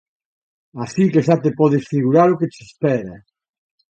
Así 0.83 1.03
que 1.13 1.25
xa 1.27 1.35
te 1.43 1.51
podes 1.59 1.83
figurar 1.93 2.27
o 2.33 2.37
que 2.39 2.51
che 2.53 2.61
espera... 2.69 3.15